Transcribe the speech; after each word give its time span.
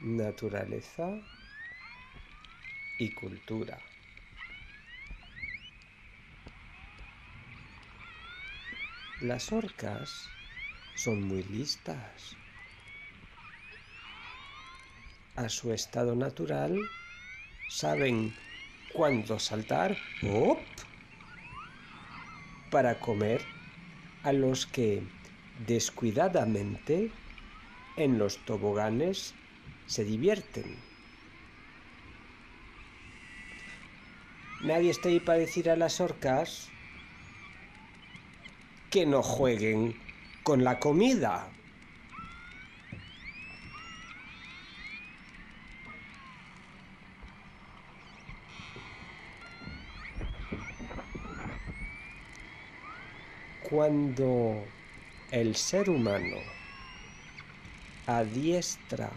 naturaleza 0.00 1.10
y 2.98 3.10
cultura. 3.12 3.78
Las 9.20 9.50
orcas 9.52 10.28
son 10.94 11.22
muy 11.22 11.42
listas. 11.42 12.36
A 15.34 15.48
su 15.48 15.72
estado 15.72 16.14
natural 16.14 16.78
saben 17.68 18.34
cuándo 18.92 19.38
saltar 19.38 19.96
para 22.70 22.98
comer 23.00 23.44
a 24.22 24.32
los 24.32 24.66
que 24.66 25.02
descuidadamente 25.66 27.10
en 27.96 28.18
los 28.18 28.44
toboganes 28.44 29.34
se 29.88 30.04
divierten. 30.04 30.76
Nadie 34.60 34.90
está 34.90 35.08
ahí 35.08 35.18
para 35.18 35.38
decir 35.38 35.70
a 35.70 35.76
las 35.76 36.00
orcas 36.00 36.68
que 38.90 39.06
no 39.06 39.22
jueguen 39.22 39.96
con 40.42 40.62
la 40.62 40.78
comida. 40.78 41.48
Cuando 53.62 54.64
el 55.30 55.54
ser 55.54 55.88
humano 55.88 56.36
adiestra 58.06 59.10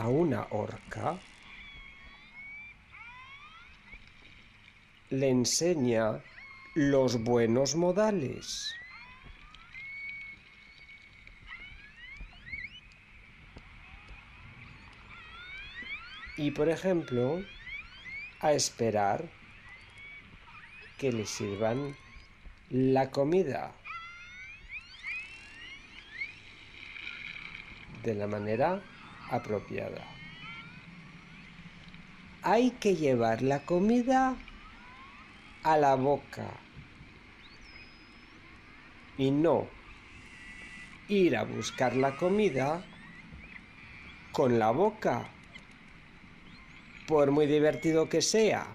a 0.00 0.08
una 0.08 0.46
orca, 0.50 1.20
le 5.10 5.28
enseña 5.28 6.22
los 6.74 7.22
buenos 7.22 7.76
modales. 7.76 8.74
Y 16.38 16.52
por 16.52 16.70
ejemplo, 16.70 17.44
a 18.40 18.52
esperar 18.52 19.28
que 20.96 21.12
le 21.12 21.26
sirvan 21.26 21.94
la 22.70 23.10
comida 23.10 23.74
de 28.02 28.14
la 28.14 28.26
manera 28.26 28.82
apropiada. 29.30 30.04
Hay 32.42 32.72
que 32.72 32.96
llevar 32.96 33.42
la 33.42 33.60
comida 33.60 34.36
a 35.62 35.76
la 35.76 35.94
boca 35.94 36.48
y 39.18 39.30
no 39.30 39.68
ir 41.08 41.36
a 41.36 41.44
buscar 41.44 41.96
la 41.96 42.16
comida 42.16 42.84
con 44.32 44.58
la 44.58 44.70
boca, 44.70 45.28
por 47.06 47.30
muy 47.30 47.46
divertido 47.46 48.08
que 48.08 48.22
sea. 48.22 48.66